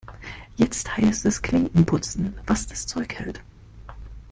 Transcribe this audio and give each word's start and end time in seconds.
Jetzt 0.55 0.97
heißt 0.97 1.27
es 1.27 1.43
Klinken 1.43 1.85
putzen, 1.85 2.33
was 2.47 2.65
das 2.65 2.87
Zeug 2.87 3.13
hält. 3.13 3.43